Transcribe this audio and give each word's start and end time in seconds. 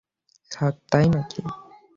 Sir, 0.51 0.73
তাই 0.91 1.07
নাকি! 1.13 1.41